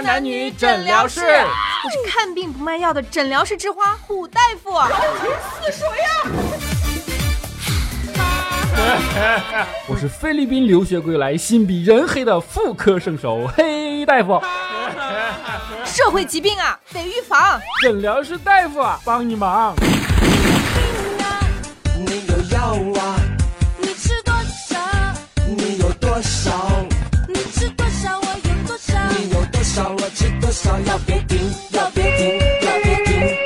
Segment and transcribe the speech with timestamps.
[0.00, 4.72] 男女诊疗室，我是看病不卖药的诊疗室之花虎大夫。
[4.72, 5.88] 高频似水
[8.78, 9.66] 呀！
[9.88, 14.40] 我是菲律宾留学归来、心比人黑的妇科圣手黑大夫。
[15.84, 17.60] 社会疾病啊，得预防。
[17.82, 19.74] 诊疗室大夫啊帮你忙。
[22.06, 23.18] 你有药啊？
[30.86, 31.38] 要别停，
[31.72, 33.36] 要别停，要别停。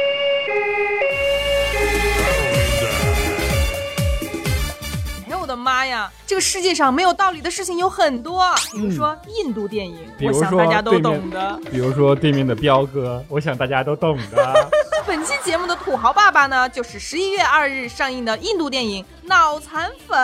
[5.27, 6.11] 哎呦我的妈呀！
[6.27, 11.61] 这个世界上没有道理的事情有很多，比如说印度电影，我想大家都懂的。
[11.71, 14.71] 比如说对面的彪哥，我想大家都懂的。
[15.15, 20.19] 本期节目的土豪爸爸呢，就是十一月二日上映的印度电影《脑残粉》，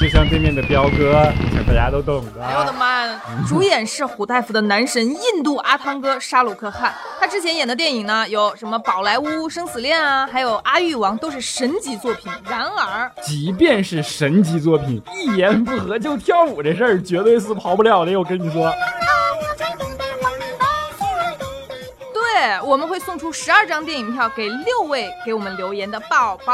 [0.00, 1.30] 就像对面的彪哥，
[1.66, 2.42] 大家都懂的。
[2.42, 3.20] 哎呦我的妈！
[3.46, 12.32] 主演是虎大夫的男神印度阿汤哥沙鲁克汗，他之前演的电影呢，有什么《宝莱坞生死恋》啊，还有《阿育王》，都是神级作品。
[12.48, 18.16] 然而，即便是神级作品，一言不合就跳舞这事儿，绝对是跑不了的。
[18.18, 18.72] 我跟你说。
[22.64, 26.52] 我们会送出十二张电影票给六位给我们留言的宝宝。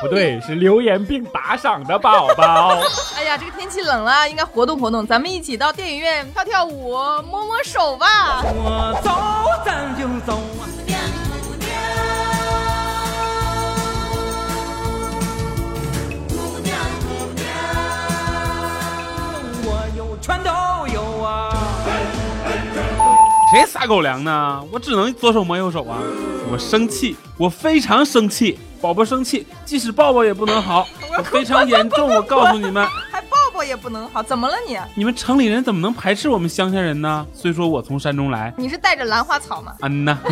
[0.00, 2.78] 不对，是留言并打赏的宝宝。
[3.16, 6.92] 哎呀，这个天气冷了，应该活动活动，咱们一起到电影院跳跳舞，
[7.30, 8.42] 摸摸手吧。
[8.42, 9.10] 我走，
[9.64, 10.38] 咱就走。
[23.58, 24.62] 谁撒狗粮呢？
[24.70, 25.98] 我只能左手摸右手啊！
[26.48, 28.56] 我生气，我非常生气。
[28.80, 32.08] 宝宝生气，即使抱抱也不能好，我非常严重。
[32.08, 34.78] 我告诉你们，还抱抱也不能好，怎么了你？
[34.94, 37.26] 你们城里人怎么能排斥我们乡下人呢？
[37.34, 39.74] 虽说我从山中来，你是带着兰花草吗？
[39.82, 40.16] 嗯呐。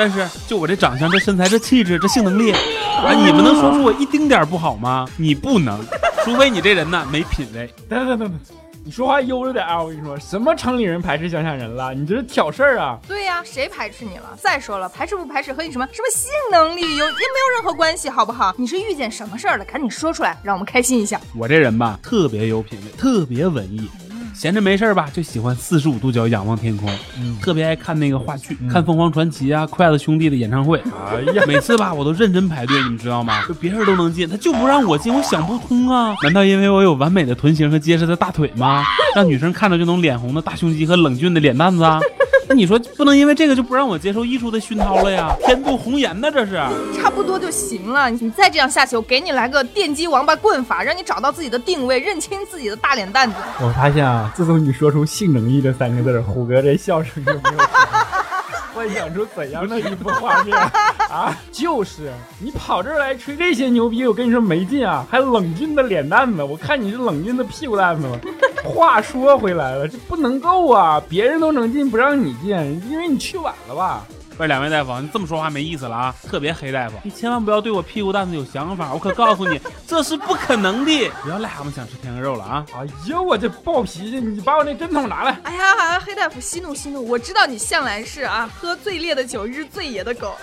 [0.00, 5.06] 但是，就我这长相、这身材、这气质、这性能力，啊，你们能说出我一丁点不好吗？
[5.18, 5.78] 你不能，
[6.24, 7.70] 除非你这人呢没品位。
[7.86, 8.40] 等等等等，
[8.82, 9.78] 你说话悠着点啊！
[9.82, 11.92] 我跟你说，什么城里人排斥乡下人了？
[11.92, 12.98] 你这是挑事儿啊！
[13.06, 14.34] 对呀，谁排斥你了？
[14.40, 18.54] 再说了，排斥不排斥和你什么什么性能力有也没有任何关系，好不好？
[18.56, 19.64] 你是遇见什么事儿了？
[19.66, 21.20] 赶紧说出来，让我们开心一下。
[21.36, 23.86] 我这人吧，特别有品位，特别文艺。
[24.40, 26.88] 闲着没事吧，就喜欢四十五度角仰望天空，
[27.42, 30.82] 特别爱看那个话剧，看凤凰传奇啊、筷子兄弟的演唱会。
[31.12, 33.44] 哎呀，每次吧，我都认真排队，你们知道吗？
[33.46, 36.14] 就别人都能进，他就不让我进，我想不通啊！
[36.22, 38.82] 难道因为我有完美的臀型和结实的大腿吗？
[39.14, 41.84] 让女生看着就能脸红的大胸肌和冷峻的脸蛋子？
[42.50, 45.32] 那你说不能因为这个就不让我接受艺术的熏陶了呀？
[45.46, 46.60] 天妒红颜呢，这是？
[47.00, 53.36] 差不多就行了，你再这样下去，我给你来个电击王八棍法，让你找到自己的定位，认清自己的大脸蛋子。
[53.60, 57.58] 我发现啊，自从你说出性能力这三个字，虎哥这笑声就没有。
[58.74, 60.56] 幻想出怎样的一幅画面
[61.08, 61.36] 啊？
[61.52, 62.10] 就是
[62.40, 65.06] 你跑这儿来吹这些牛逼，我跟你说没劲啊！
[65.08, 68.18] 还冷峻的脸蛋子，我看你是冷峻的屁股蛋子吗？
[68.64, 71.02] 话说回来了，这不能够啊！
[71.08, 72.50] 别人都能进，不让你进，
[72.90, 74.06] 因为你去晚了吧？
[74.36, 76.14] 不是两位大夫，你这么说话没意思了啊！
[76.26, 81.10] 特别黑大夫，你千万不要对我屁股蛋子有想法，我可告诉你， 这是不可能的！
[81.22, 82.64] 不要癞蛤蟆想吃天鹅肉了啊！
[82.72, 85.38] 哎呀，我这暴脾气，你把我那针筒拿来！
[85.42, 90.34] 哎呀，黑大夫息怒息怒，我知道你向来是啊，喝最烈的酒日最野的狗。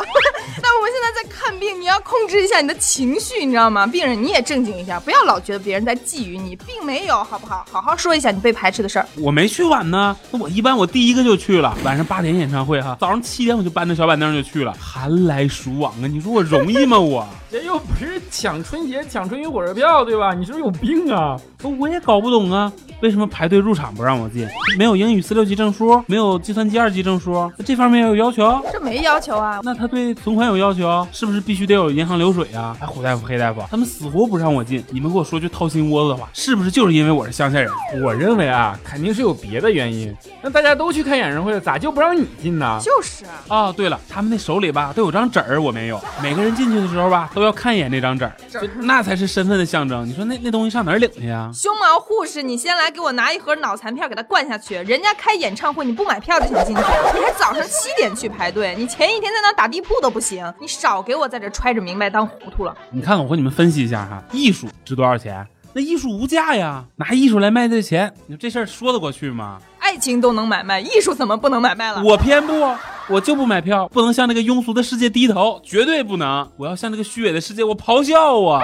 [0.61, 3.85] 那我们现在在看病，你要控制一下你的情绪，你知道吗？
[3.85, 7.65] 病人你也正经一下，不要老觉得别人在觊觎你，并没有，好不好？
[7.71, 9.07] 好好说一下你被排斥的事儿。
[9.15, 16.07] 我没去晚呢，那我一般我第一个就去了，晚上八点演唱会哈，早上七点我就搬着小板凳就去了，寒来暑往啊！
[16.07, 16.99] 你说我容易吗？
[16.99, 20.33] 我这又不是抢春节抢春运火车票对吧？
[20.33, 21.37] 你是不是有病啊？
[21.79, 22.71] 我也搞不懂啊，
[23.01, 24.47] 为什么排队入场不让我进？
[24.77, 28.61] 没有英语四六级证书，没有计算机二级证书，这方面有要求？
[28.71, 29.59] 这没要求啊。
[29.63, 31.07] 那他对存款有要求？
[31.11, 32.75] 是不是必须得有银行流水啊？
[32.81, 34.83] 哎，胡大夫、黑大夫，他们死活不让我进。
[34.91, 37.69] 你们给我说句掏心窝子的话，是不是就是因为我是乡下人？
[38.03, 40.13] 我认为啊，肯定是有别的原因。
[40.43, 42.77] 那大家都去看演唱会了，咋就不让你进呢？
[42.83, 43.31] 就是啊。
[43.47, 45.99] 哦对了，他们那手里吧都有张纸儿，我没有。
[46.21, 48.35] 每个人进去的时候吧，都要看一眼那张纸儿，
[48.81, 50.07] 那才是身份的象征。
[50.07, 51.51] 你说那那东西上哪儿领去呀？
[51.53, 54.75] 胸毛护士，你先来给我拿一盒脑残片，给他灌下去。
[54.75, 60.51] 人家开演唱会，你不买票就想进去，你还早上七点去排队，你前一天在那打地铺都不行。
[60.59, 62.75] 你少给我在这揣着明白当糊涂了。
[62.91, 65.45] 你看，我和你们分析一下哈，艺术值多少钱？
[65.73, 69.59] 那艺术无价呀，拿艺术来卖这钱，你说这事儿说得过去吗？
[69.87, 72.03] 爱情都能买卖，艺术怎么不能买卖了？
[72.03, 72.75] 我偏不，
[73.07, 76.45] 我就不买票，不能向那个庸俗的世界低头，绝对不能！
[76.57, 78.61] 我要向这个虚伪的世界我咆哮啊！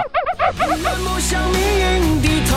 [0.60, 2.56] 永远不向命运低头。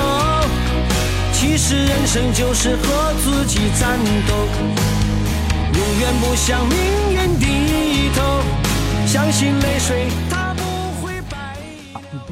[1.31, 3.97] 其实人生就是和自己战
[4.27, 4.33] 斗。
[5.79, 6.77] 永远不向命
[7.13, 8.21] 运低头，
[9.05, 10.07] 相信泪水。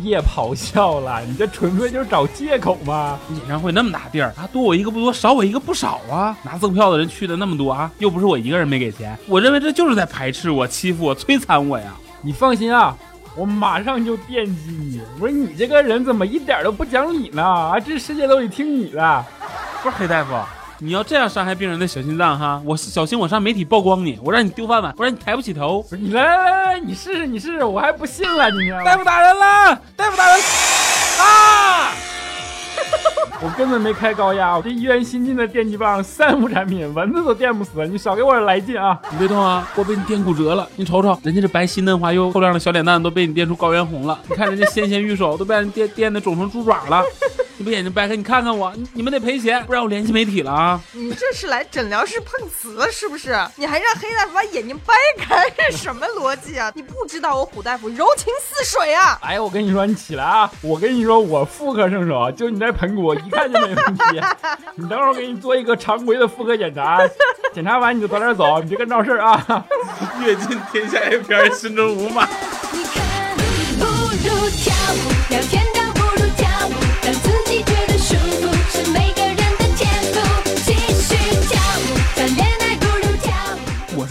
[0.06, 3.18] 你别咆哮了，你这纯粹就是找借口嘛！
[3.32, 6.38] 演唱会那么大地儿啊，多我一个不多，少我一个不少啊！
[6.44, 11.96] 拿赠票的人去的那么多啊，又不是我一个人没给钱，我认为这就是在排斥我、欺负我、摧残我呀！
[12.22, 12.96] 你放心啊，
[13.36, 15.02] 我马上就惦记你。
[15.16, 17.44] 我说你这个人怎么一点都不讲理呢？
[17.44, 19.26] 啊，这世界都得听你的。
[19.82, 20.36] 不是黑大夫，
[20.80, 25.82] 你要这样伤害病人的小心脏哈，我小心我上媒体曝光你，我让你丢饭碗，我让你抬不起头。
[25.84, 28.84] 不是你来来来来，你试试你试试，我还不信了今天。
[28.84, 29.82] 大夫打人了！
[29.96, 30.38] 大夫打人！
[31.22, 31.92] 啊！
[33.42, 37.86] 我根本没开高压，我这医院新进的电击棒，三无产品，蚊子都电不死。
[37.88, 39.00] 你少给我来劲啊！
[39.12, 40.68] 你别动啊，我被你电骨折了。
[40.76, 44.20] 你瞅瞅，人家这白皙嫩滑又透亮的小脸蛋都被你电出高原红了。
[44.28, 47.02] 你看人家纤纤玉手都被人电电的肿成猪爪了。
[47.58, 50.82] 你把眼睛掰开，你看看我，你你们得赔钱，不然我联系媒体了啊！
[50.92, 53.34] 你这是来诊疗室碰瓷了是不是？
[53.56, 56.70] 你还让黑大夫把眼睛掰开，这什么逻辑啊？
[56.76, 59.18] 你不知道我虎大夫柔情似水啊！
[59.22, 60.52] 哎，我跟你说，你起来啊！
[60.62, 64.04] 我跟你说，我妇科圣手，就你那盆骨，一看就没问题。
[64.76, 67.00] 你等会儿我给你做一个常规的妇科检查，
[67.54, 69.66] 检查完你就早点走，你别干闹事儿啊！
[70.20, 72.28] 阅尽天下一片，心中无马。
[72.74, 73.38] 你看，
[73.80, 75.65] 不如跳舞，聊天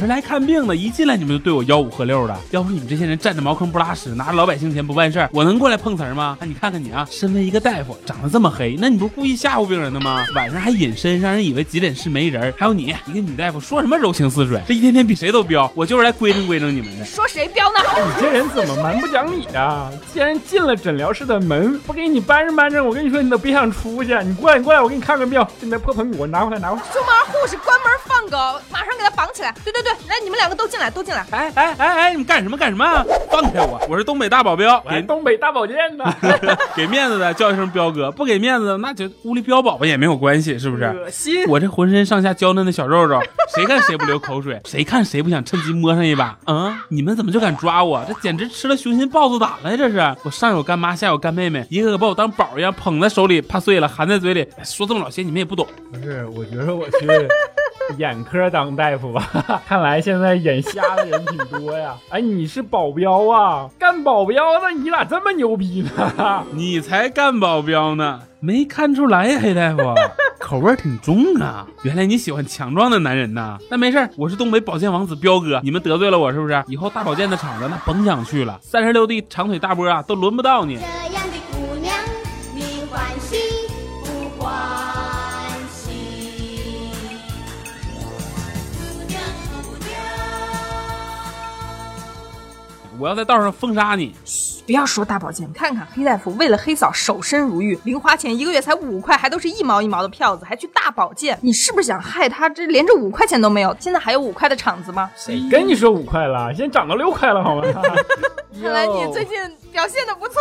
[0.04, 2.36] 是来看病的，一进来你们就对我吆五喝六的。
[2.50, 6.36] 要不是你们这些人占着茅坑不拉屎，拿着老百姓钱不办事儿，我能过来碰瓷儿吗？
[6.38, 10.22] 那你看看你啊，身为一个大夫，长得这么黑，那你不是故意吓唬病人的吗？
[10.34, 12.52] 晚上还隐身，让人以为急诊室没人。
[12.58, 15.70] 还有你一个女大夫，说什么柔情似水，这一天天比谁都彪。
[15.74, 17.04] 我就是来规整规整你们的。
[17.06, 17.78] 说谁彪呢？
[17.96, 19.90] 你这人怎么蛮不讲理啊？
[20.12, 24.14] 既然进了诊疗室的门，不给你扳正扳正，我跟你说你都别想出去。
[24.24, 25.40] 你过来，你过来，我给你看看病。
[25.60, 26.82] 就那破盆骨，拿过来，拿过来。
[26.92, 29.54] 出门护士关门放狗，马上给他绑起来。
[29.64, 31.26] 对对对，来，你们两个都进来，都进来。
[31.30, 32.84] 哎哎哎哎，你们干什么干什么？
[33.30, 33.80] 放开我！
[33.88, 36.04] 我是东北大保镖，给东北大保健的。
[36.76, 40.84] 给面子的叫一声彪哥，不给面子的那就屋里彪宝宝也没有关系，是不是？
[40.84, 41.44] 恶心！
[41.46, 43.20] 我这浑身上下娇嫩的小肉肉，
[43.54, 46.36] 谁看谁不流口水，谁看谁不想趁机摸上一把。
[46.46, 48.04] 嗯，你们怎么就敢抓我？
[48.06, 49.76] 这简直吃了雄心豹子胆了呀！
[49.76, 54.46] 这是我上有干妈，下有干妹妹，一个个把我当宝一样捧在手里，怕碎了含在嘴里。
[54.62, 55.66] 说这么老些，你们也不懂。
[55.92, 57.06] 不是，我觉得我去
[57.98, 59.62] 眼科当大夫吧。
[59.66, 61.94] 看来现在眼瞎的人挺多呀。
[62.10, 63.68] 哎，你是保镖啊？
[63.78, 66.44] 干保镖的你咋这么牛逼呢？
[66.52, 69.94] 你才干保镖呢，没看出来呀，黑大夫，
[70.40, 71.66] 口味儿挺重啊。
[71.82, 73.58] 原来你喜欢强壮的男人呐。
[73.70, 76.64] 那没事儿我是东北保健王子彪哥，你们得罪了我是不是？
[76.66, 80.78] 以后大保健的场子那甭想去了，三十六 D 长腿大波啊，都轮不到你。
[93.04, 94.14] 我要在道上封杀你。
[94.24, 102.48] 嘘不要说大保健，看看黑大夫为了黑嫂守身如玉，零花钱一个月才五块，还都是一毛一毛的票子，还去大保健，你是不是想害他？
[102.48, 105.10] 这连这五块钱都没有，现在还有五块的场子吗？
[105.14, 106.50] 谁跟你说五块了？
[106.54, 107.62] 现在涨到六块了，好吗？
[108.62, 109.36] 看来你最近
[109.70, 110.40] 表现的不错。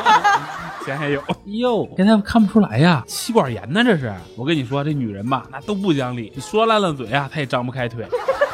[0.86, 4.10] 钱还有哟，现在看不出来呀，气管炎呢这是。
[4.38, 8.06] 我跟你说，这女人吧，那都不讲理，你说烂了嘴啊，她也张不开腿，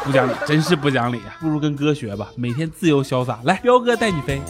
[0.05, 1.37] 不讲理，真是不讲理啊！
[1.41, 3.41] 不如跟哥学吧，每天自由潇洒。
[3.45, 4.41] 来，彪哥带你飞。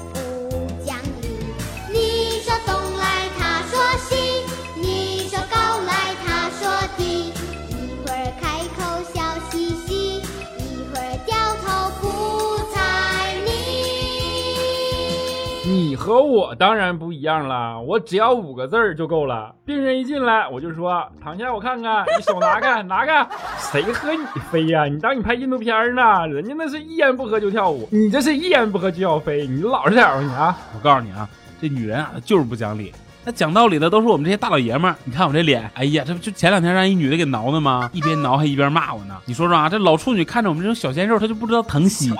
[16.10, 19.54] 和我当然不一样了，我只要五个字儿就够了。
[19.64, 23.24] 病人一进来，我就说躺下，我看看，你手拿开， 拿开。
[23.58, 26.26] 谁和你飞呀、你当你拍印度片呢？
[26.26, 30.58] 人家那是一言不合就跳舞，你这是一言不合就要飞，你老实点吧你啊！
[30.74, 31.28] 我告诉你啊，
[31.62, 32.92] 这女人啊，就是不讲理。
[33.24, 34.96] 那讲道理的都是我们这些大老爷们儿。
[35.04, 37.90] 你看我这脸，哎呀，这不就前两天让一女的给挠的吗？
[37.92, 39.16] 一边挠还一边骂我呢。
[39.26, 42.12] 你说说啊，这老处女看着我们这种小鲜肉，她就不知道疼惜，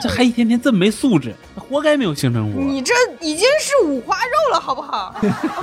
[0.00, 2.60] 这还一天天这么没素质，活该没有性生活。
[2.60, 5.14] 你这已经是五花肉了，好不好？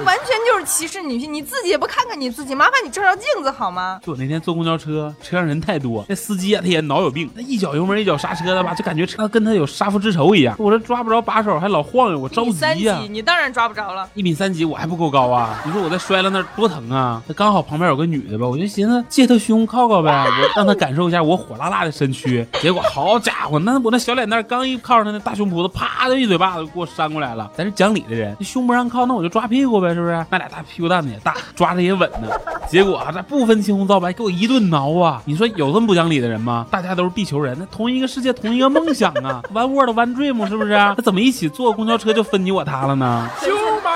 [0.05, 4.00] 完全就是歧视女性，你自己也不看看你自己，麻烦你照照镜子好吗？
[4.03, 10.55] 就我那天坐公交车，车上人太多，那司机啊他也脑有病，那一脚油门一脚刹车的吧，就感觉车跟他有杀父之仇一样。
[10.60, 14.10] 我这抓不着把手，还老晃悠，我着一米三急呀、几，你当然抓不着了。
[14.13, 15.61] 一米三几，我还还不够高啊？
[15.63, 17.21] 你说我再摔了那多疼啊！
[17.27, 22.43] 那刚好旁边有个女的吧，我就寻思借她胸靠靠呗， 我让她感受一下我火辣辣的身躯。
[22.53, 27.51] 结果好家伙，那我那小脸蛋刚一靠上她那大胸脯子，啪的一嘴巴子就给我扇过来了。
[27.55, 30.25] 咱是讲理的人，那胸不让靠，那我就抓屁股呗，是不是？
[30.31, 32.27] 那俩大屁股蛋子也大，抓着也稳呢。
[32.67, 35.21] 结果啊，这不分青红皂白，给我一顿挠啊！
[35.25, 36.65] 你说有这么不讲理的人吗？
[36.71, 40.71] 大家都是地球人，那同一个世界，同一个梦想啊， One World One Dream 是不是？
[40.71, 43.29] 那怎么一起坐公交车就分你我他了呢？
[43.41, 43.51] 修
[43.83, 43.91] 马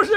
[0.00, 0.14] 老师，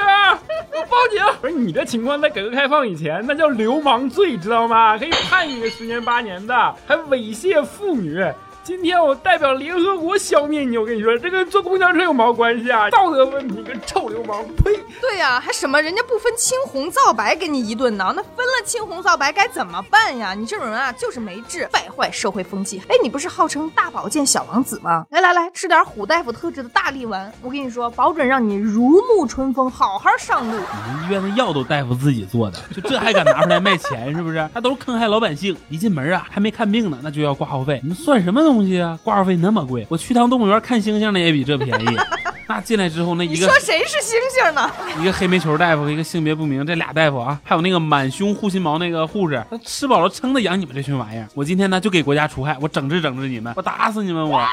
[0.72, 1.22] 我报警！
[1.42, 4.98] 不是你这情况，在改革开放以前，那叫流氓罪，知道吗？
[4.98, 6.56] 可以判你个十年八年的，
[6.88, 8.26] 还猥亵妇女。
[8.66, 12.90] 今天我代表联合国消灭你，我跟你说，这跟坐公交车有毛关系啊？
[12.90, 14.42] 道德问题，个臭流氓！
[14.64, 14.72] 呸！
[15.02, 20.34] 对呀、还什么人家不分青红皂白给你一顿挠，那分了青红皂白该怎么办呀？
[20.34, 22.82] 你这种人啊，就是没治，败坏社会风气。
[22.88, 25.06] 哎，你不是号称大保健小王子吗？
[25.10, 30.54] 来来来，吃点虎大夫特制的大力丸，我跟你说，保准让你如沐春风，好好上路。
[30.54, 34.50] 你们医院的药都大夫自己做的，就这还敢拿出来卖钱，是不是？
[34.54, 35.54] 那都是坑害老百姓。
[35.68, 39.00] 一进门啊，还没看病呢，那就要挂号费，你们算什么东西啊？
[39.02, 41.98] 挂号费那么贵，我去趟动物园看猩猩的也比这便宜。
[42.46, 44.70] 那进来之后，那你一个说谁是星星呢？
[45.02, 51.26] 一个黑煤球大夫，一个性别不明，这俩大夫啊，还有那个满胸护心毛那个护士，他吃饱了撑的养你们这群玩意儿。
[51.34, 54.46] 我今天呢就给国家除害，我整治整治你们，我打死你们我！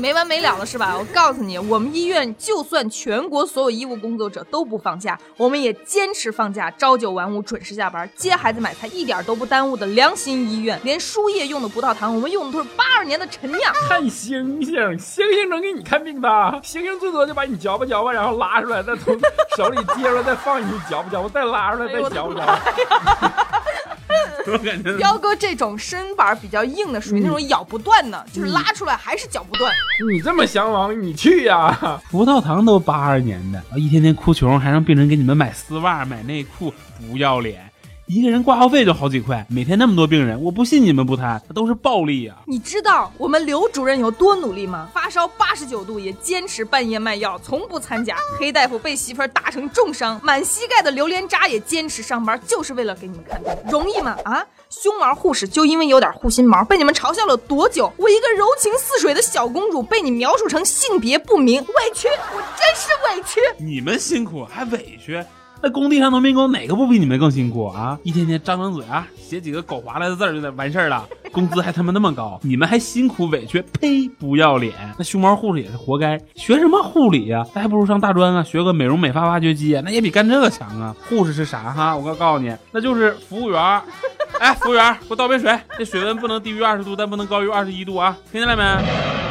[0.00, 0.96] 没完没了了是吧？
[0.98, 10.80] 我告诉你，我们医院就算全国所有医务工作者都不放假，我们也坚持放假，朝九晚五，准时下班，接孩子买菜一点都不耽误的良心医院。
[10.82, 13.72] 连输液用的葡萄糖，我们用的都是八二年的陈酿。
[13.88, 19.18] 看星星，星星能给你看病的，星星最多就把你嚼吧嚼吧，然后拉出来，再从
[19.56, 22.60] 手里接出来，再放进去嚼吧嚼吧，再拉出来，再嚼吧嚼吧。
[24.52, 29.72] 我感觉彪哥这种身板比较硬的，属于那种咬不断的，就是拉出来还是嚼不断。
[30.10, 32.00] 你这么向往，你去呀！
[32.10, 37.69] 葡萄糖都八二年的，啊一天天哭穷，还让病人给你们买丝袜、买内裤，不要脸！
[38.12, 44.88] 一个人挂号费就好几块，每天那么多病人，我不信你们不贪，那都是暴利呀、你知道我们刘主任有多努力吗？
[44.92, 48.16] 发烧八十九度也坚持半夜卖药，从不参加。
[48.36, 54.18] 黑大夫被媳妇儿打成重伤，满膝盖的榴莲渣也坚持上班，就是为了给你们看病，容易吗？
[54.24, 54.44] 啊！
[54.70, 57.92] 胸毛护士就因为有点护心毛，被你们嘲笑了多久？
[57.96, 63.64] 我一个柔情似水的小公主，被你描述成性别不明，委屈，我真是委屈。
[63.64, 65.24] 你们辛苦还委屈？
[65.62, 67.98] 那工地上农民工哪个不比你们更辛苦啊？
[68.02, 73.62] 一天天张张嘴啊，写几个狗划来的字儿就得完事儿了，工资还他妈那么高，你们还辛苦委屈？
[73.78, 74.08] 呸！
[74.18, 74.72] 不要脸！
[74.96, 80.96] 那熊猫护士也是活该，学什么护理呀、那还不如上大专啊，学个美容美发挖掘机，那也比干这个强啊！
[81.08, 81.94] 护士是啥哈？
[81.94, 83.82] 我告告诉你，那就是服务员。
[84.38, 89.29] 哎，服务员，给我倒杯水，这水温不能低于二十度，但不能高于二十一度啊，听见了没？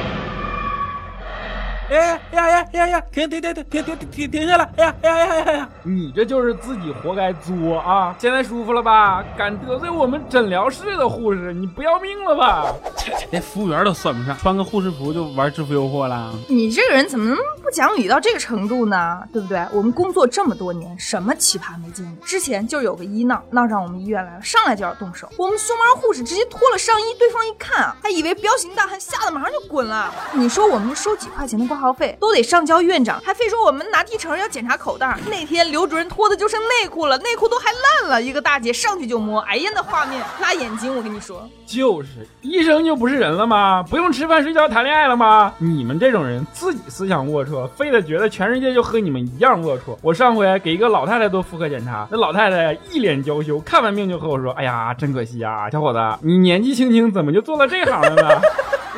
[1.89, 3.03] 哎呀呀呀呀呀！
[3.11, 4.69] 停停停停停停停停下来！
[4.77, 5.69] 哎呀哎呀哎呀哎呀！
[5.83, 8.15] 你这就是自己活该作啊！
[8.19, 9.23] 现在舒服了吧？
[9.35, 12.67] 敢得罪我们诊疗室的护士，你不要命了吧？
[12.95, 16.31] 切切，连服务员都算不上，穿个护士服就玩制服诱惑了。
[16.47, 19.23] 你这个人怎么能不讲理到这个程度呢？
[19.33, 19.65] 对不对？
[19.73, 22.25] 我们工作这么多年，什么奇葩没见过？
[22.25, 25.27] 之前就有个医闹，闹上我们医院来了，上来就要动手。
[25.37, 30.13] 我们胸毛护士直接脱了上衣，对方一看啊，还以为彪形大汉，吓得马上就滚了。
[30.33, 35.17] 你说我们收几块钱的挂号费，都得上交院长，还非说我们拿提成要检查口袋。
[35.29, 37.65] 那天刘主任脱的就剩内裤了，内裤都还
[38.01, 41.49] 烂了，一个大姐上去就摸，哎呀，那画面辣眼睛，我跟你说。
[41.65, 43.83] 就是医生就不是人了吗？
[43.87, 45.53] 不用吃饭睡觉谈恋爱了吗？
[45.59, 49.95] 你们这种人自己思想龌龊，非得觉得全世界就和你们一样龌龊。
[50.01, 58.41] 我上回给一个老太太做妇科检查，那老太太一脸娇羞，看完病就和我说：“哎呀，真可惜啊，小伙子，你年纪轻轻怎么就做了这行了呢？”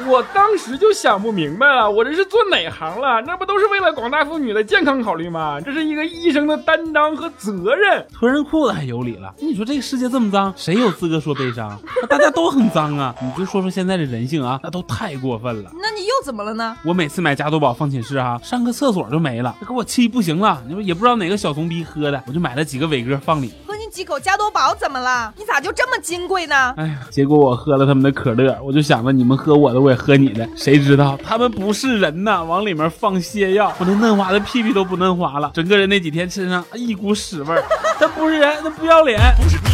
[0.09, 3.21] 我当时就想不明白了，我这是做哪行了？
[3.21, 5.59] 那不都是为了广大妇女的健康考虑吗？
[5.59, 8.05] 这是一个医生的担当和责任。
[8.13, 9.33] 脱人裤子还有理了？
[9.39, 11.77] 你说这个世界这么脏，谁有资格说悲伤？
[12.01, 13.13] 那大家都很脏啊！
[13.21, 15.71] 你就说说现在的人性啊，那都太过分了。
[15.73, 16.77] 那你又怎么了呢？
[16.85, 20.63] 我每次买加多宝放寝室啊、上个厕所就没了，给我气不行了。
[20.67, 23.51] 你说也不知道哪个小怂逼喝的，我就买了几个伟哥放里。
[23.91, 25.33] 几口加多宝怎么了？
[25.37, 26.73] 你咋就这么金贵呢？
[26.77, 30.47] 哎呀，结果我喝了他们的可乐，我就想着你们喝我的，我也喝你的。
[30.55, 37.61] 谁知道他们不是人呐，往里面放泻药，我那嫩滑的屁屁都不嫩滑了，整个人那几天身上一股屎味儿。
[37.99, 39.19] 他不是人，他不要脸。
[39.37, 39.69] 不是你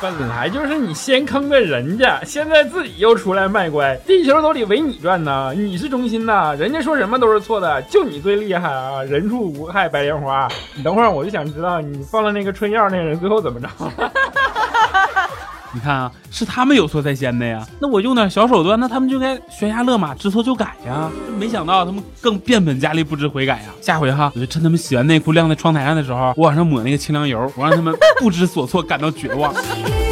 [0.00, 10.48] 本来就是你先坑的人家，现在自己又出来卖乖，地球都得围你转呢，你是中心呐，人家说什么都是错的，就你最厉害啊，人畜无害白莲花。
[10.76, 13.68] 你等会儿我就想知道你放了那个春药那人最后怎么着？
[15.74, 17.66] 你看啊，是他们有错在先的呀。
[17.80, 21.10] 那我用点小手段，那他们就该悬崖勒马，知错就改呀。
[21.38, 23.68] 没想到他们更变本加厉，不知悔改呀。
[23.80, 29.54] 下回哈，我就趁他们洗完内裤晾在窗台上的时候，我往上抹那个清凉油，我让他们不知所措，感到绝望。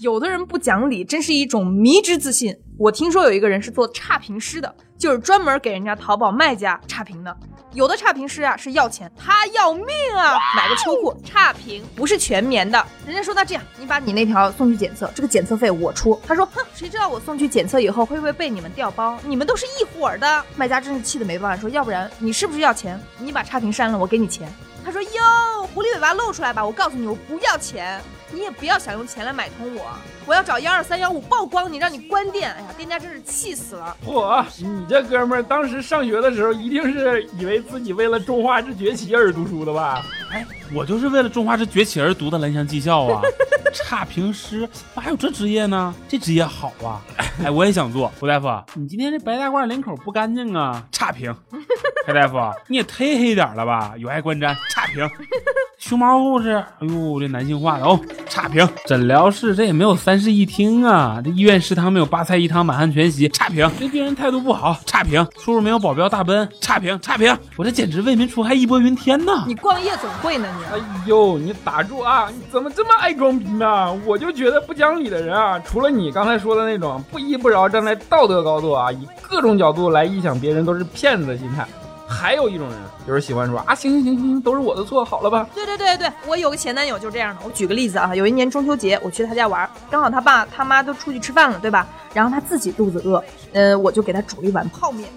[0.00, 2.56] 有的人不讲理，真是一种迷之自信。
[2.78, 7.36] 我听说有一个人是做差评师的，就是专门给人家淘宝卖家差评的。
[7.74, 9.84] 有的差评师啊是要钱，他要命
[10.16, 10.38] 啊！
[10.56, 16.18] 买个秋裤差评不是全棉的，人家说那这样，你把你那条送去检测，这个检测费我出。
[16.26, 19.18] 他说，哼，谁知道我送去检测以后会不会被你们调包？
[19.22, 20.44] 你们都是一伙的。
[20.56, 22.98] 卖家真是气得没办法，说要不然你是不是要钱？
[23.18, 24.50] 你把差评删了，我给你钱。
[24.82, 26.64] 他说：“哟，狐狸尾巴露出来吧！
[26.64, 28.00] 我告诉你，我不要钱，
[28.32, 29.82] 你也不要想用钱来买通我。
[30.26, 32.52] 我要找幺二三幺五曝光你，让你关店。
[32.52, 33.96] 哎呀，店家真是气死了。
[34.06, 40.04] 嚯，你这哥们儿当时上学的时候，一定是以为自己为了中华之崛起而读书的吧？
[40.30, 43.22] 哎，我就是为了中华之崛起而读的蓝翔技校啊！
[43.72, 45.94] 差评师咋还有这职业呢？
[46.08, 47.00] 这职业好啊！
[47.44, 48.08] 哎，我也想做。
[48.20, 50.84] 胡大夫，你今天这白大褂领口不干净啊！
[50.92, 51.34] 差评。
[52.06, 53.94] 黑大夫，你也忒黑点了吧？
[53.96, 55.08] 有碍观瞻，差评。
[55.80, 58.68] 熊猫护士，哎呦，这男性化的哦，差评。
[58.84, 63.68] 诊疗室这也没有三室一厅啊，这医院食堂没有八菜一汤满汉全席，差评。
[63.78, 65.26] 对病人态度不好，差评。
[65.38, 67.34] 出入没有保镖大奔，差评，差评。
[67.56, 69.44] 我这简直为民除害，义薄云天呐！
[69.46, 70.64] 你逛夜总会呢你？
[70.64, 72.28] 哎呦，你打住啊！
[72.30, 73.90] 你怎么这么爱装逼呢？
[74.04, 81.66] 我就觉得不讲理的人啊，除了你刚才说的那种不依不饶、站在道德高度啊，以各种角度来臆想别人都是骗子的心态。
[82.10, 85.48] 还有一种人，就是喜欢说啊，行行行行，都是我的错，好了吧？
[85.54, 87.40] 对对对对，我有个前男友就这样的。
[87.44, 91.86] 我举个例子啊，有一年中秋节，我去他家玩，刚好他爸他妈都出去吃饭了，对吧？
[92.12, 95.08] 然后他自己肚子饿，呃，我就给他煮了一碗泡面。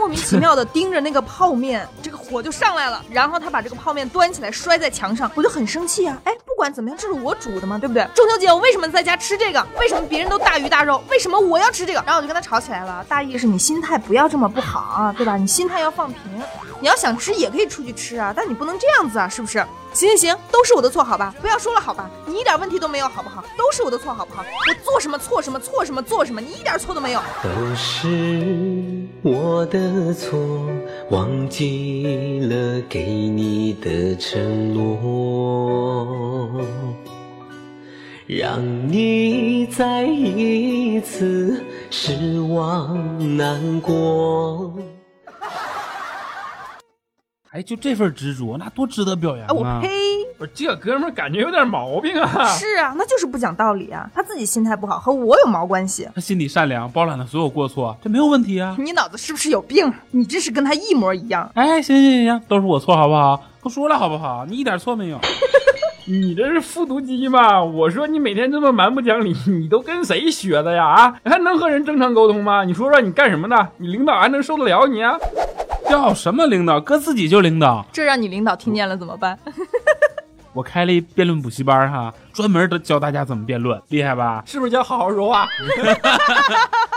[0.00, 6.18] 莫名其妙的盯着那个泡面， 这个火就上来了，然后他把这个泡面端起来摔在墙上，我就很生气啊！
[6.24, 8.02] 哎，不管怎么样，这是我煮的嘛，对不对？
[8.14, 9.64] 中秋节我为什么在家吃这个？
[9.78, 11.04] 为什么别人都大鱼大肉？
[11.10, 12.02] 为什么我要吃这个？
[12.06, 15.36] 然后我就跟他吵起来了，大意是你心态不要这么不好啊，对吧？
[15.36, 16.22] 你心态要放平，
[16.80, 19.62] 你要想吃也可以出去吃啊，但你不能这样子啊，是不是？
[19.92, 21.34] 行行行，都是我的错，好吧？
[21.42, 22.08] 不要说了，好吧？
[22.24, 23.44] 你一点问题都没有，好不好？
[23.58, 24.44] 都是我的错，好不好？
[24.44, 27.20] 我做什么错什么错什么做什么，你一点错都没有。
[27.42, 28.06] 都是
[29.22, 30.38] 我的错，
[31.10, 36.64] 忘记了给你的承诺，
[38.26, 44.72] 让你再一次失望难过。
[47.50, 49.80] 哎，就这份执着，那多值得表扬哎，我啊！
[49.82, 49.88] 呸！
[50.40, 52.46] 不是这哥们儿感觉有点毛病啊！
[52.48, 54.08] 是啊，那就是不讲道理啊！
[54.14, 56.08] 他自己心态不好，和我有毛关系？
[56.14, 58.74] 他心底善良，包揽了所有过错，这没有问题啊！
[58.78, 59.92] 你脑子是不是有病？
[60.12, 61.50] 你这是跟他一模一样。
[61.54, 63.38] 哎，行行行行，都是我错，好不好？
[63.60, 64.46] 不说了，好不好？
[64.48, 65.18] 你一点错没有。
[66.08, 67.62] 你这是复读机吗？
[67.62, 70.86] 我说你每天这么蛮不讲理，你都跟谁学的呀？
[70.86, 72.64] 啊，还能和人正常沟通吗？
[72.64, 73.68] 你说说你干什么的？
[73.76, 75.18] 你领导还能受得了你啊？
[75.88, 76.80] 叫什么领导？
[76.80, 77.84] 哥自己就领导。
[77.92, 79.36] 这让你领导听见了怎么办？
[80.52, 84.42] 我开了一辩论补习班哈，专门的教大家怎么辩论，厉害吧？
[84.46, 85.48] 是不是叫好好说话？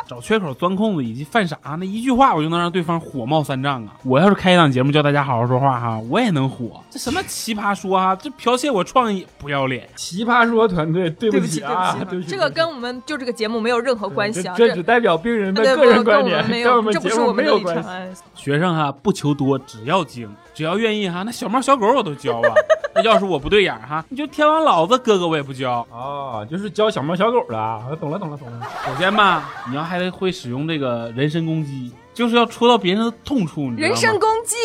[0.06, 3.96] 找缺口、钻空子以及犯傻，那一句话我就能让对方火冒三丈啊！
[4.04, 6.82] 我要是开一档节目教大家好好说话哈，我也能火。
[6.90, 9.88] 这什么奇葩说啊，这剽窃我创意，不要脸！
[9.96, 14.54] 奇葩说团队，对对不起，对对不起，这个跟我们就这个节目没有任何关系啊。
[14.58, 18.22] 这这只代表病人的个人不跟我观点们，没有，跟我们这不节目没是我们的立有关系。
[18.36, 22.54] 学生哈不求多，只要精，只要愿意哈，那小猫小狗我都教啊。
[22.96, 25.86] 那要是我不对眼哈，你就天王老子哥哥我也不教。
[25.92, 28.68] 啊，就是教小猫小狗的啊，懂了懂了懂了。
[28.86, 33.94] 首先吧，你要还得会使用这个人身攻击，就是要戳到别人的痛处，你知道吗？
[33.94, 34.56] 人身攻击，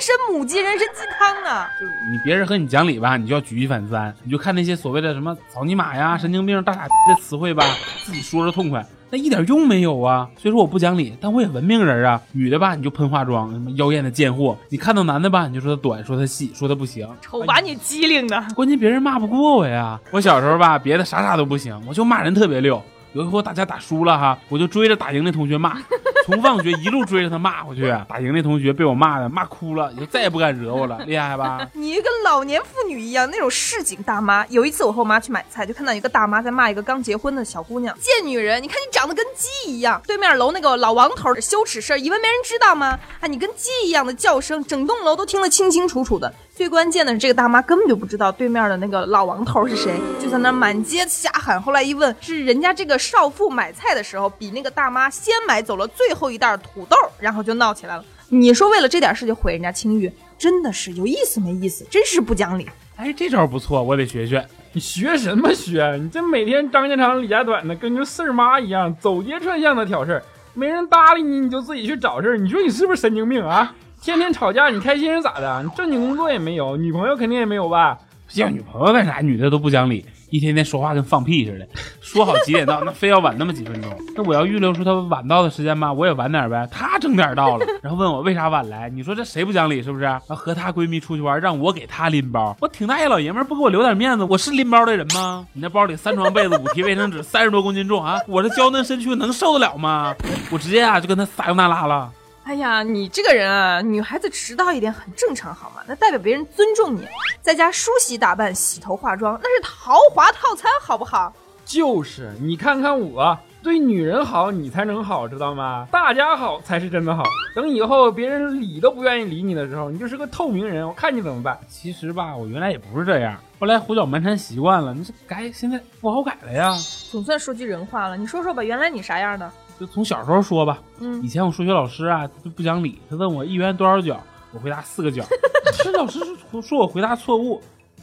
[0.00, 1.66] 参母鸡、人参鸡汤呢？
[1.80, 7.64] 就你别人和你讲理吧，你就要举一反三，你就看那些所谓的什么草泥马呀、神经病、大傻逼的词汇吧，
[8.04, 10.28] 自己说着痛快，那一点用没有啊。
[10.36, 12.20] 虽说我不讲理，但我也文明人啊。
[12.32, 17.08] 女的吧，你就喷化妆，什么妖艳的贱货；你看到男的吧，你就说他短，说他细，说他不行。
[17.20, 18.44] 瞅把你机灵的。
[18.54, 19.98] 关键别人骂不过我呀。
[20.10, 22.82] 我小时候吧，别的啥啥都不行，我就骂人特别溜。
[23.12, 25.78] 有一回我打架打输了哈，我就追着打赢那同学骂，
[26.26, 27.88] 从放学一路追着他骂回去。
[28.08, 31.66] 打赢那同学被我骂的骂哭了，以后再也不敢惹我了， 厉害吧？
[31.72, 34.46] 你跟老年妇女一样，那种市井大妈。
[34.48, 42.98] 有一次我和我妈去买菜，就看到一个大妈在骂一个刚结婚的小姑娘：“贱女人，你看你长得跟鸡一样。”对面楼那个老王头的羞耻事儿，以为没人知道吗？
[43.20, 46.32] 啊，你跟鸡一样的叫声，整栋楼都听得清清楚楚的。
[46.58, 51.62] 最关键的是，这个大妈根本就不知道对面的那个老王头是谁，就在那满街瞎喊。
[51.62, 58.04] 后来一问，是人家这个少妇买菜的时候，比那个大妈先买走了最后一袋土豆，然后就闹起来了。
[58.30, 62.68] 你说为了这点事就毁人家清誉，真的是有意思没意思，真是不讲理。
[62.96, 64.44] 哎，这招不错，我得学学。
[64.72, 65.96] 你学什么学？
[66.02, 70.22] 你这每天张家长李家短的，跟个事儿妈一样，走街串巷的挑事儿，
[70.54, 72.36] 没人搭理你，你就自己去找事儿。
[72.36, 73.72] 你说你是不是神经病啊？
[74.00, 75.62] 天天吵架，你开心是咋的？
[75.62, 77.98] 你正经工作也没有，女朋友肯定也没有吧？
[78.34, 79.20] 要女朋友干啥？
[79.20, 81.66] 女的都不讲理，一天天说话跟放屁似的。
[82.00, 83.90] 说好几点到，那非要晚那么几分钟。
[84.14, 86.68] 那我要预留出他晚到的时间吧，我也晚点呗。
[86.70, 88.90] 他整点到了， 然后问我为啥晚来？
[88.90, 90.04] 你说这谁不讲理是不是？
[90.04, 95.46] 然后和她闺蜜出去玩，让我给她拎包，我挺大爷老爷们儿，不给我留点面子，我是拎包的人吗？
[95.54, 98.20] 你那包里三床被子、五提卫生纸，三十多公斤重啊！
[98.26, 100.14] 我这娇嫩身躯能受得了吗？
[100.50, 102.12] 我直接啊就跟他撒由那拉了。
[102.48, 105.82] 哎呀，你这个人啊，女孩子迟到一点很正常，好吗？
[105.86, 107.06] 那代表别人尊重你，
[107.42, 111.30] 在家梳洗打扮、洗头化妆，那是豪华套餐，好不好？
[111.66, 115.86] 就是，你看看我，对女人好，你才能好，知道吗？
[115.92, 117.22] 大家好才是真的好。
[117.54, 121.58] 等以后别人理都不愿意理你的时候，你就是个透明人，我看你怎么办？
[121.68, 126.74] 其实吧，我原来也不是这样，后来胡搅蛮缠习惯了，你这改现在不好改了呀。
[127.10, 129.52] 总算说句人话了，你说说吧，原来你啥样的？
[129.78, 134.20] 就从小时候说吧，嗯以前我数学老师啊，他就不讲理，他问我一元多少角，
[134.52, 135.24] 我回答四个角，
[135.82, 136.18] 这老师
[136.50, 137.60] 说说我回答错误，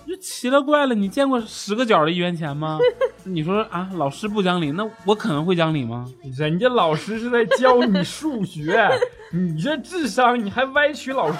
[0.07, 2.79] 就奇了怪了，你见过十个角的一元钱吗？
[3.25, 6.05] 你说啊，老师不讲理，那我可能会讲理吗？
[6.37, 8.87] 人家老师是在教你数学，
[9.35, 11.37] 你这智商你还歪曲老师。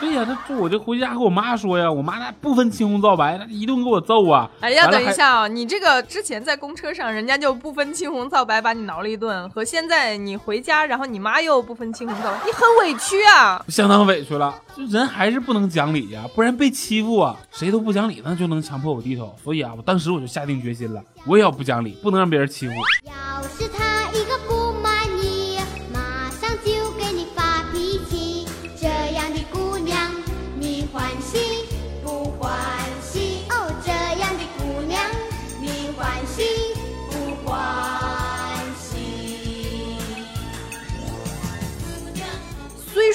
[0.00, 4.50] 对呀，他说我就回家和我妈说呀，我妈那不分青红皂白，那一顿给我揍啊。
[4.60, 13.62] 哎呀，等一，下啊、你这个之前在公车上，人家就不分青红皂白把你挠了一顿，和现在你回家，然后你妈又不分青红皂白，你很委屈啊。
[13.68, 14.54] 相当委屈了。
[14.74, 19.34] 这人还是不能讲理呀，不然被欺负啊，谁都不讲理，那就能强迫我低头。
[19.44, 23.10] 所以啊，我当时我就下定决心了，我也要不讲理，不能让别人欺负我。
[23.10, 23.83] 要是他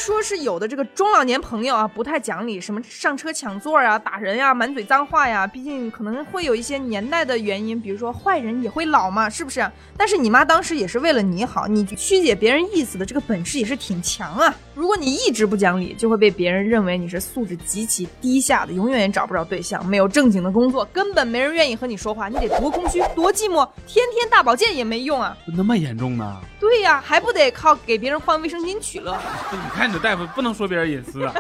[0.10, 9.72] 说是有的这个中老年朋友啊不太讲理，什么上车抢座啊、打人呀、满嘴脏话呀，毕竟可能会有一些年代的原因，比如说坏人也会老嘛，是不是？
[9.95, 14.52] 但是你妈当时也是为了你好，你曲解别人意思的这个本事也是挺强啊。
[14.74, 25.38] 如果你一直不讲理，就会被别人认为你是素质极其低下的，永远也找不着对象，没有正经的工作，根本没人愿意和你说话，你得多空虚、多寂寞，天天大保健也没用啊。
[25.56, 26.41] 那么严重呢？
[26.60, 29.17] 对呀，还不得靠给别人换卫生巾取乐。
[29.52, 31.33] 你看你这大夫不能说别人隐私啊。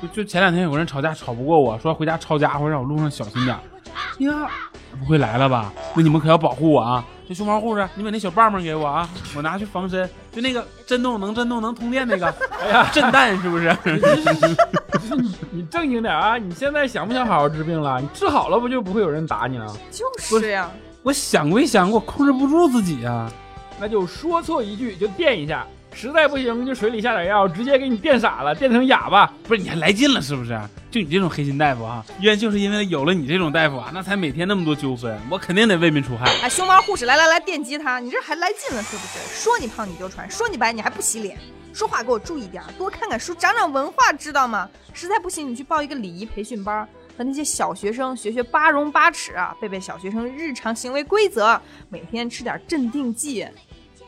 [0.00, 3.60] 就就前两天有个人吵架吵不过我，说回家抄家伙，让我路上小心点儿。
[4.18, 4.50] 呀，
[4.98, 5.72] 不会来了吧？
[5.94, 7.04] 那你们可要保护我啊！
[7.28, 10.08] 这熊猫护士，你把那小棒棒给我啊，我拿去防身。
[10.32, 12.26] 就那个震动能震动能通电那个，
[12.60, 13.74] 哎呀，震弹是不是？
[15.50, 16.36] 你正经点啊！
[16.36, 18.00] 你现在想不想好好治病了？
[18.00, 19.66] 你治好了不就不会有人打你了？
[19.90, 20.04] 就
[20.38, 20.70] 是呀。
[21.02, 23.30] 我想归想，我控制不住自己呀、
[23.80, 25.66] 那就说错一句就电一下，
[25.96, 29.32] 实在不行就水里下点药，直接给你电傻了，电成哑巴。
[29.44, 30.60] 不是你还来劲了是不是？
[30.90, 36.26] 就你这种黑心大夫啊，医院就是因为有了你这种大夫啊，那才每天那么多纠纷，我肯定得为民除害。
[36.42, 37.98] 哎，熊猫护士，来来来，电击他！
[37.98, 39.42] 你这还来劲了是不是？
[39.42, 41.38] 说你胖你就穿，说你白你还不洗脸，
[41.72, 44.68] 说话给我注意点，多看看书，长长文化，知道吗？
[44.92, 53.46] 实在不行，你去报一个礼仪培训班，和那些小学生学学八荣八耻啊，背背小学生日常行为规则，每天吃点镇定剂。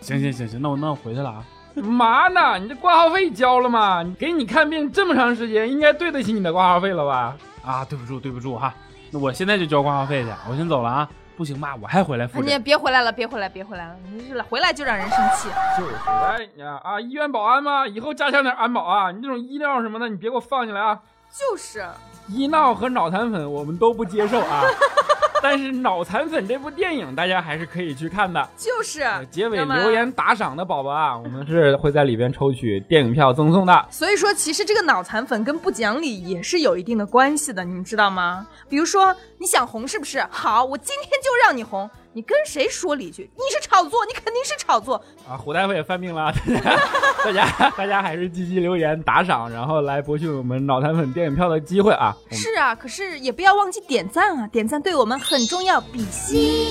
[0.02, 1.44] 行行行行，那我那我回去了啊。
[1.82, 2.58] 嘛呢？
[2.58, 4.02] 你这挂号费交了吗？
[4.02, 7.36] 你给你看病这么长时间，应该对得起你的挂号费了吧？
[7.64, 8.74] 啊，对不住对不住哈，
[9.10, 11.08] 那我现在就交挂号费去，我先走了啊。
[11.36, 12.58] 不行吧，我还回来复你。
[12.58, 15.48] 别回来了，别回来，别回来了，你这回来就让人生气。
[15.78, 19.12] 就是，哎呀啊，医院保安嘛，以后加强点安保啊！
[19.12, 20.98] 你这种医闹什么的，你别给我放进来啊！
[21.30, 21.86] 就是，
[22.26, 24.64] 医闹和脑残粉我们都不接受啊。
[25.42, 28.48] 但是《脑残粉》这部电影大家还是可以去看的。
[28.56, 33.86] 就是呃，结尾留言打赏的宝宝啊，我们是会在里边抽取电影票赠送的。
[33.90, 38.46] 所以说，其实这个脑残粉跟不讲理也是有一定的关系的，你们知道吗？
[38.68, 40.20] 比如说，你想红是不是？
[40.30, 41.88] 好，我今天就让你红。
[42.12, 43.30] 你跟谁说理去？
[43.36, 44.96] 你是炒作，你肯定是炒作。
[45.28, 46.76] 啊，胡大夫也犯病了，大家
[47.24, 52.12] 大家大家还是积极留言打赏，然后来博取我们脑残粉电影票的机会啊！
[52.32, 55.80] 是啊，可是也不要忘记点赞啊，点赞对我们很重要。
[55.80, 56.68] 比心，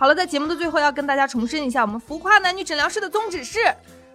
[0.00, 3.58] 好了，在节目的最后要跟大家重申一下，我们浮夸男女诊疗室的宗旨是。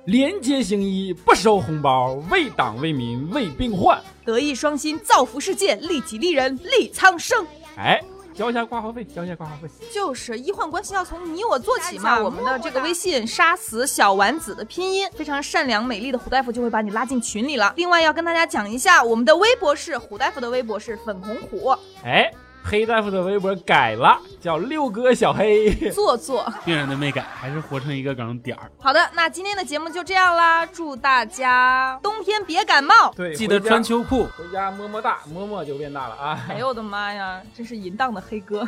[0.06, 4.02] 廉洁行医，不收红包，为党为民为病患。
[4.26, 7.46] 德艺双馨，造福世界，利己利人，利苍生。
[7.78, 8.02] 哎，
[8.34, 9.70] 交一下挂号费，交一下挂号费。
[9.94, 12.20] 就是医患关系要从你我做起嘛。
[12.20, 17.72] 我们的这个微信“杀死小丸子”的拼音，非常善良美丽的胡大夫就会把你拉进群里了。
[17.78, 21.76] 另外要跟大家讲一下，我们的微博是胡大夫的微博是粉红虎。
[22.04, 22.32] 哎。
[22.68, 28.72] 黑大夫的微博改了，叫六哥小黑，做作，病人的没改，还是活成一个梗点儿。
[28.80, 36.44] 好的，那今天的节目就这样啦，祝大家冬天别感冒，对，记得穿秋裤，回家么么哒，么么就变大了啊！
[36.50, 38.68] 哎呦我的妈呀，真是淫荡的黑哥。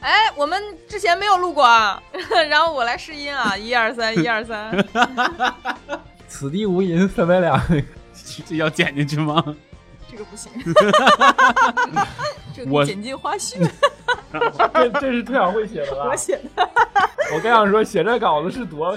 [0.00, 2.02] 哎，我们之前没有录过啊，
[2.48, 4.74] 然后我来试音啊，一二三，一二三。
[6.30, 7.58] 此地无银三百两，
[8.46, 9.42] 这要剪进去吗？
[10.10, 10.50] 这个不行，
[12.54, 13.56] 这个剪进花絮。
[14.74, 16.08] 这这是特小慧写的吧？
[16.10, 16.68] 我写的。
[17.34, 18.96] 我刚想说，写这稿子是多，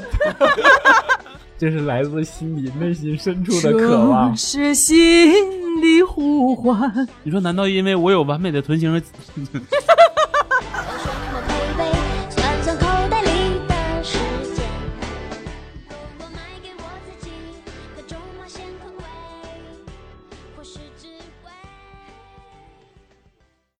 [1.59, 5.31] 这是来自心底内心深处的渴望，是心
[5.81, 7.07] 的呼唤。
[7.23, 9.01] 你说，难道因为我有完美的臀型？